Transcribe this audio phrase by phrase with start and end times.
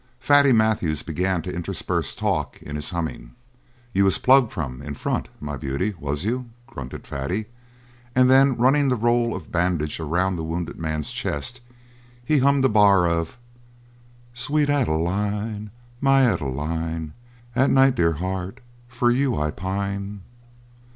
[0.19, 3.35] Fatty Matthews began to intersperse talk in his humming.
[3.93, 7.45] "You was plugged from in front my beauty was you?" grunted Fatty,
[8.15, 11.61] and then running the roll of bandage around the wounded man's chest
[12.25, 13.37] he hummed a bar of:
[14.33, 15.69] _"Sweet Adeline,
[15.99, 17.13] my Adeline,
[17.55, 20.21] At night, dear heart, for you I pine."